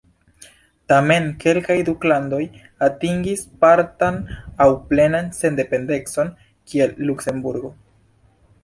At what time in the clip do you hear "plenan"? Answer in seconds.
4.89-5.33